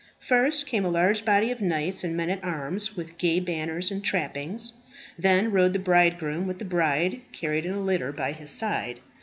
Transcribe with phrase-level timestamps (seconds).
[0.19, 4.03] First came a large body of knights and men at arms, with gay banners and
[4.03, 4.73] trappings.
[5.15, 8.99] Then rode the bridegroom, with the bride carried in a litter by his side.